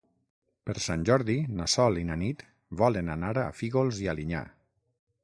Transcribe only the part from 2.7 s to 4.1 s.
volen anar a Fígols